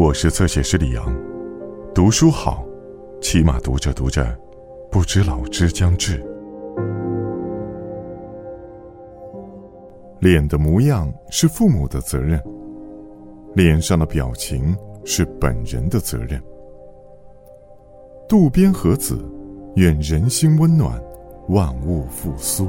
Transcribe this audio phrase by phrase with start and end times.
[0.00, 1.14] 我是侧写师李阳，
[1.94, 2.64] 读书好，
[3.20, 4.34] 起码读着读着，
[4.90, 6.24] 不知老之将至。
[10.18, 12.42] 脸的模样是父母的责任，
[13.54, 16.42] 脸上的表情是本人的责任。
[18.26, 19.22] 渡边和子，
[19.76, 20.98] 愿人心温暖，
[21.48, 22.66] 万物复苏。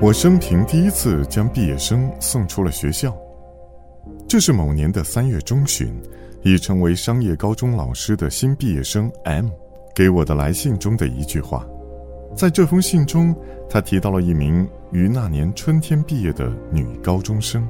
[0.00, 3.12] 我生平第一次将毕业生送出了学校。
[4.28, 5.92] 这是某年的三月中旬，
[6.42, 9.48] 已成为商业高中老师的新毕业生 M
[9.92, 11.66] 给我的来信中的一句话。
[12.36, 13.34] 在这封信中，
[13.68, 17.66] 他提到了一名于那年春天毕业的女高中生。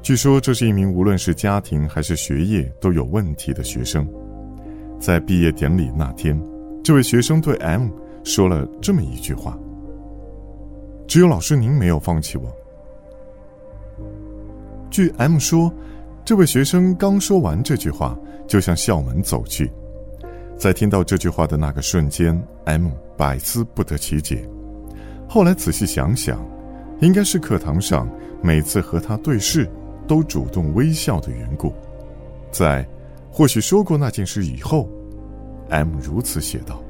[0.00, 4.08] 据说这是一名无论是家庭还是学业都有问题的学生。
[4.98, 6.40] 在毕业典礼那天，
[6.82, 7.90] 这位学生对 M
[8.24, 9.58] 说了这么一句话。
[11.06, 12.54] 只有老师您没有放弃我。
[14.90, 15.72] 据 M 说，
[16.24, 19.70] 这位学生刚说完这句话，就向校门走去。
[20.56, 24.48] 在听到这句话的那个瞬间，M 百思不得其解。
[25.28, 26.44] 后来仔细想想，
[27.00, 28.08] 应该是课堂上
[28.42, 29.68] 每次和他对视
[30.06, 31.72] 都主动微笑的缘故。
[32.50, 32.86] 在
[33.30, 34.88] 或许说过那件事以后
[35.68, 36.82] ，M 如此写道。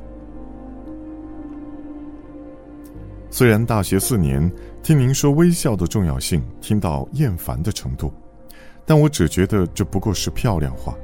[3.37, 4.51] 虽然大学四年
[4.83, 8.11] 听您说微笑的重要性，听到厌烦的程度，
[8.87, 10.97] 但我只觉得这不过是漂亮话。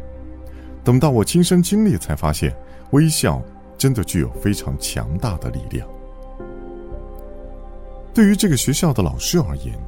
[0.83, 2.57] 等到我亲身经历，才发现
[2.93, 3.43] 微笑
[3.77, 5.87] 真的具有非常强大的力量。
[8.15, 9.79] 对于这个学校的老师而言，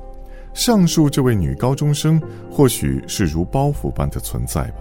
[0.52, 4.76] 上述这位女高中生或许是如包袱般的存在吧，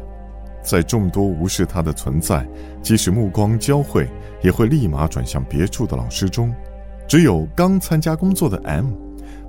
[0.62, 2.46] 在众多无视她的存在，
[2.82, 4.06] 即使目光交汇，
[4.42, 6.54] 也会立马转向别处的老师中。
[7.08, 8.94] 只有刚参加工作的 M，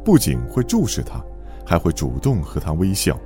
[0.04, 1.24] 不仅会注视他，
[1.64, 3.18] 还会主动和他微笑。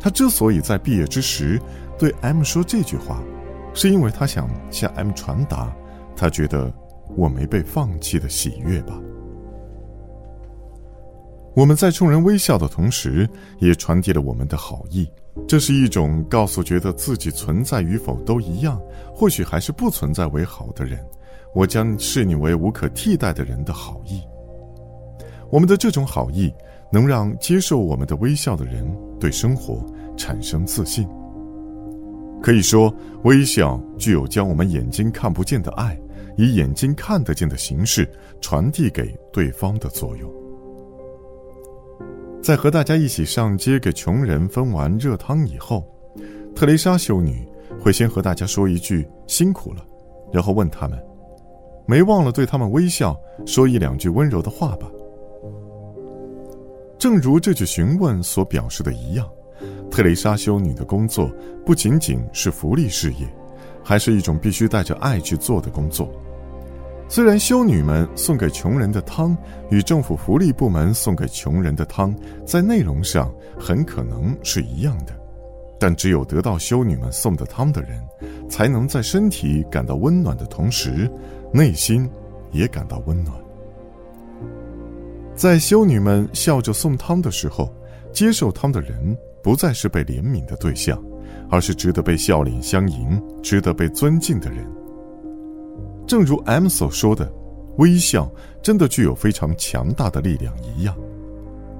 [0.00, 1.60] 他之所以在毕业之时
[1.98, 3.22] 对 M 说这句话，
[3.72, 5.74] 是因为他想向 M 传达
[6.16, 6.72] 他觉得
[7.16, 8.98] 我没被放弃的喜悦吧。
[11.54, 13.28] 我们在冲人微笑的同时，
[13.60, 15.08] 也传递了我们的好意。
[15.46, 18.80] 这是一种告诉觉得自己存在与否都一样，
[19.14, 20.98] 或许还是不存在为好的人。
[21.54, 24.20] 我将视你为无可替代的人的好意。
[25.50, 26.52] 我们的这种好意，
[26.90, 28.84] 能让接受我们的微笑的人
[29.20, 29.84] 对生活
[30.16, 31.08] 产生自信。
[32.42, 35.98] 可以说，微笑具有将我们眼睛看不见的爱，
[36.36, 38.06] 以眼睛看得见的形式
[38.40, 40.30] 传递给对方的作用。
[42.42, 45.86] 在和大家一起上街给穷人分完热汤以后，
[46.54, 47.48] 特蕾莎修女
[47.80, 49.86] 会先和大家说一句“辛苦了”，
[50.32, 51.02] 然后问他们。
[51.86, 54.90] 没忘了对他们微笑，说一两句温柔的话吧。
[56.98, 59.28] 正如这句询问所表示的一样，
[59.90, 61.30] 特蕾莎修女的工作
[61.66, 63.28] 不仅仅是福利事业，
[63.82, 66.08] 还是一种必须带着爱去做的工作。
[67.06, 69.36] 虽然修女们送给穷人的汤
[69.70, 72.16] 与政府福利部门送给穷人的汤
[72.46, 73.30] 在内容上
[73.60, 75.12] 很可能是一样的，
[75.78, 78.02] 但只有得到修女们送的汤的人，
[78.48, 81.10] 才能在身体感到温暖的同时。
[81.54, 82.10] 内心
[82.50, 83.32] 也感到温暖。
[85.36, 87.72] 在修女们笑着送汤的时候，
[88.12, 91.00] 接受汤的人不再是被怜悯的对象，
[91.48, 94.66] 而是值得被笑脸相迎、值得被尊敬的人。
[96.08, 97.32] 正如 M 所说的，
[97.76, 98.28] 微笑
[98.60, 100.96] 真的具有非常强大的力量一样，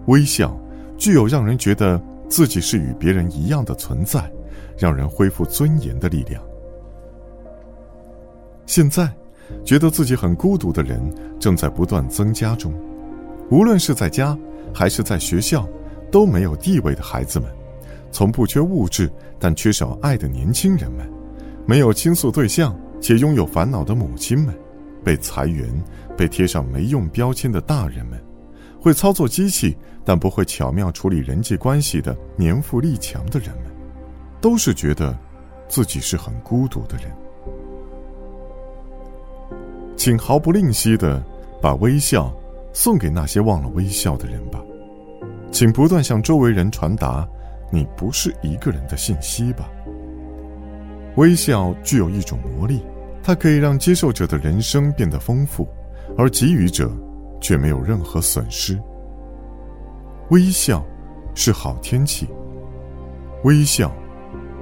[0.07, 0.57] 微笑
[0.97, 4.33] 具有让人觉得自己是与别人一样的存在，
[4.79, 6.41] 让人恢复尊严的力量。
[8.67, 9.13] 现在。
[9.65, 11.01] 觉得自己很孤独的人
[11.39, 12.73] 正在不断增加中，
[13.51, 14.37] 无论是在家
[14.75, 15.69] 还是在学校，
[16.11, 17.49] 都没有地位的孩子们，
[18.11, 21.07] 从不缺物质但缺少爱的年轻人们，
[21.67, 24.55] 没有倾诉对象且拥有烦恼的母亲们，
[25.03, 25.69] 被裁员
[26.17, 28.19] 被贴上没用标签的大人们，
[28.81, 33.67] 会操作机器但不会巧妙处理人际关系的年富力强的人们，
[34.41, 35.17] 都是觉得
[35.69, 37.11] 自己是很孤独的人。
[40.05, 41.25] 请毫不吝惜的
[41.63, 42.31] 把微笑
[42.75, 44.63] 送给那些忘了微笑的人吧，
[45.51, 47.27] 请不断向周围人传达
[47.73, 49.67] 你不是一个人的信息吧。
[51.17, 52.85] 微笑具有一种魔力，
[53.23, 55.67] 它可以让接受者的人生变得丰富，
[56.19, 56.93] 而给予者
[57.41, 58.79] 却没有任何损失。
[60.29, 60.85] 微笑
[61.35, 62.29] 是好天气，
[63.45, 63.91] 微笑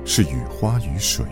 [0.04, 1.26] 是雨花雨水。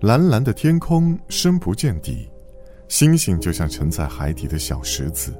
[0.00, 2.28] 蓝蓝的天空深不见底，
[2.86, 5.32] 星星就像沉在海底的小石子，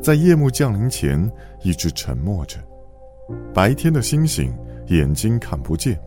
[0.00, 1.30] 在夜幕降临前
[1.62, 2.58] 一直沉默着。
[3.52, 4.56] 白天的星星
[4.86, 6.00] 眼睛看不见，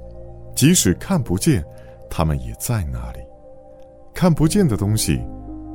[0.55, 1.63] 即使看不见，
[2.09, 3.19] 它们也在那里。
[4.11, 5.21] 看不见的东西，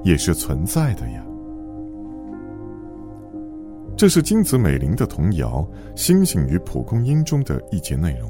[0.02, 1.24] 也是存在的呀。
[3.96, 5.66] 这是金子美玲的童谣
[5.96, 8.28] 《星星与蒲公英》中的一节内容。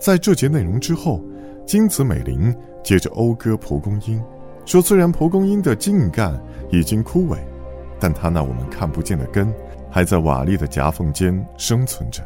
[0.00, 1.22] 在这节内容之后，
[1.66, 2.54] 金子美玲
[2.84, 4.22] 接着讴歌蒲公英，
[4.64, 6.40] 说：“虽然蒲公英的茎干
[6.70, 7.36] 已经枯萎，
[7.98, 9.52] 但它那我们看不见的根
[9.90, 12.22] 还在瓦砾的夹缝间生存着。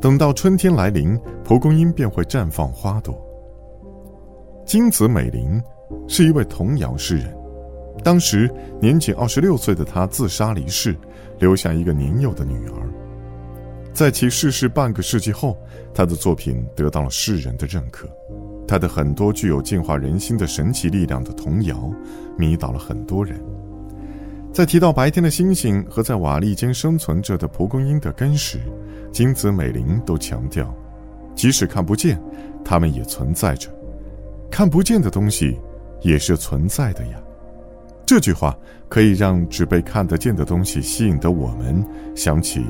[0.00, 3.20] 等到春天来临，蒲公英便会绽放花朵。”
[4.64, 5.60] 金子美玲
[6.06, 7.36] 是一位童谣诗人。
[8.04, 8.48] 当时
[8.80, 10.96] 年仅二十六岁的她自杀离世，
[11.40, 12.88] 留下一个年幼的女儿。
[13.92, 15.56] 在其逝世半个世纪后，
[15.94, 18.08] 他的作品得到了世人的认可。
[18.66, 21.90] 他的很多具有净化人心的神奇力量的童谣，
[22.36, 23.38] 迷倒了很多人。
[24.52, 28.60] 在提到白天的星星和在瓦砾间生存着的蒲公英的根时，
[29.12, 30.72] 金子美玲都强调，
[31.34, 32.20] 即使看不见，
[32.64, 33.68] 它们也存在着。
[34.50, 35.58] 看不见的东西，
[36.02, 37.20] 也是存在的呀。
[38.06, 38.56] 这句话
[38.88, 41.84] 可以让只被看得见的东西吸引的我们
[42.14, 42.64] 想起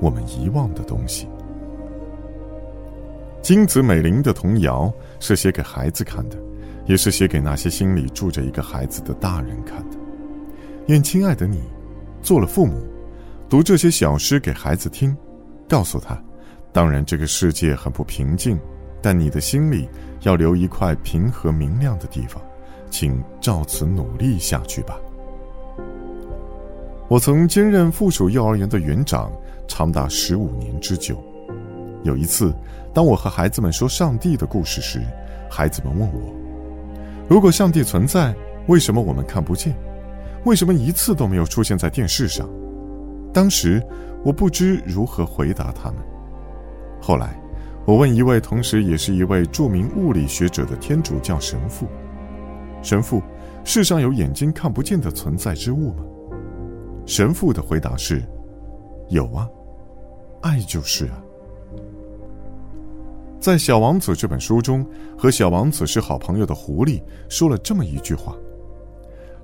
[0.00, 1.26] 我们遗忘的东西。
[3.42, 6.38] 金子美玲的童谣是写给孩子看的，
[6.86, 9.96] 也是写给那些心里住着一个孩子的大人看的。
[10.86, 11.60] 愿亲爱的你，
[12.22, 12.86] 做了父母，
[13.48, 15.16] 读这些小诗给孩子听，
[15.68, 16.16] 告诉他：
[16.72, 18.56] 当然这个世界很不平静，
[19.02, 19.88] 但你的心里
[20.20, 22.40] 要留一块平和明亮的地方。
[22.90, 25.00] 请照此努力下去吧。
[27.08, 29.32] 我曾兼任附属幼儿园的园长，
[29.66, 31.16] 长达十五年之久。
[32.02, 32.54] 有一次，
[32.92, 35.00] 当我和孩子们说上帝的故事时，
[35.50, 36.34] 孩子们问我
[37.28, 38.34] ：“如果上帝存在，
[38.66, 39.74] 为什么我们看不见？
[40.44, 42.48] 为什么一次都没有出现在电视上？”
[43.32, 43.82] 当时
[44.24, 45.98] 我不知如何回答他们。
[47.00, 47.40] 后来，
[47.86, 51.86] 我问一位同时也是一位著名物理学者的天主教神父。
[52.82, 53.22] 神父，
[53.64, 56.04] 世上有眼睛看不见的存在之物吗？
[57.06, 58.22] 神父的回答是：
[59.08, 59.48] 有啊，
[60.42, 61.22] 爱就是啊。
[63.42, 64.86] 在《小王子》这本书中，
[65.18, 68.36] 和小王子是好朋友的狐狸说了这么一句话：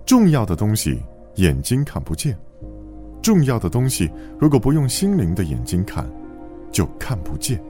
[0.07, 1.03] 重要的东西
[1.35, 2.39] 眼睛看不见，
[3.21, 4.09] 重要的东西
[4.39, 6.09] 如果不用心灵的眼睛看，
[6.71, 7.61] 就看不见。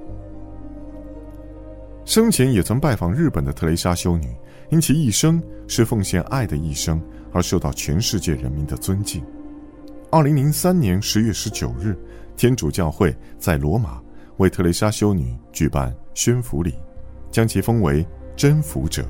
[2.05, 4.29] 生前也曾拜访日本的特蕾莎修女。
[4.69, 7.01] 因其一生是奉献爱的一生，
[7.33, 9.25] 而受到全世界人民的尊敬。
[10.11, 11.97] 二零零三年十月十九日，
[12.37, 13.99] 天主教会在罗马
[14.39, 16.75] 为特蕾莎修女举办宣福礼，
[17.31, 18.05] 将其封为
[18.35, 19.05] 真福者，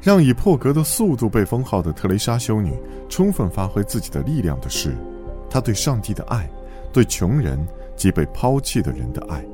[0.00, 2.72] 让以破格的速度被封号的特蕾莎修女
[3.08, 4.94] 充分发挥自己的力量的是，
[5.50, 6.48] 她对上帝的爱，
[6.92, 7.58] 对穷人
[7.96, 9.44] 及被抛弃的人的爱。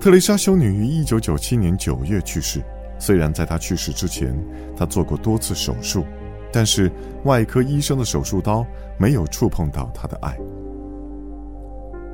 [0.00, 2.62] 特蕾莎修女于一九九七年九月去世。
[2.98, 4.34] 虽然在她去世之前，
[4.76, 6.04] 她做过多次手术，
[6.52, 6.90] 但是
[7.24, 8.64] 外科医生的手术刀
[8.98, 10.38] 没有触碰到她的爱。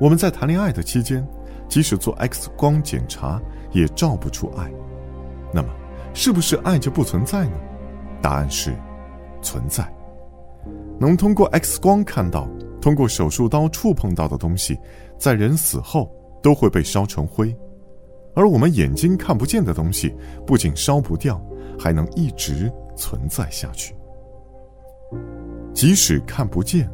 [0.03, 1.25] 我们在谈恋爱的期间，
[1.69, 3.41] 即使做 X 光检查
[3.71, 4.69] 也照不出爱，
[5.53, 5.69] 那么
[6.13, 7.53] 是不是爱就不存在呢？
[8.21, 8.75] 答案是，
[9.41, 9.89] 存在。
[10.99, 12.49] 能通过 X 光看到、
[12.81, 14.77] 通过手术刀触碰到的东西，
[15.17, 17.55] 在人死后都会被烧成灰。
[18.35, 20.13] 而我们眼睛看不见的东西，
[20.45, 21.41] 不仅烧不掉，
[21.79, 23.95] 还能一直存在下去。
[25.73, 26.91] 即使看不见，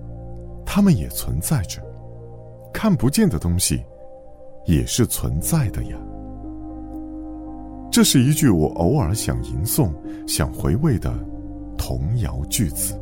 [0.63, 1.81] 它们也存在着。
[2.81, 3.83] 看不见的东西，
[4.63, 5.98] 也是存在的呀。
[7.91, 9.91] 这是一句我偶尔想吟诵、
[10.25, 11.13] 想回味的
[11.77, 12.98] 童谣句子。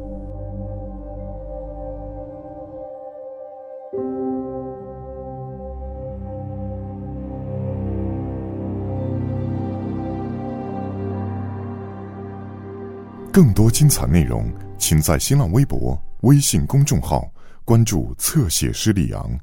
[13.31, 17.29] 更多精彩内容，请在新浪微博、微信公众号
[17.63, 19.39] 关注“侧写师李昂”。